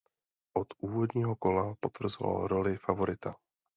Od 0.53 0.67
úvodního 0.79 1.35
kola 1.35 1.75
potvrzoval 1.79 2.47
roli 2.47 2.77
favorita. 2.77 3.35